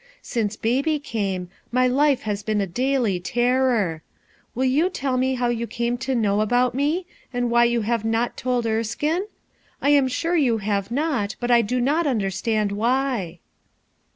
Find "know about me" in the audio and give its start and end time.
6.15-7.05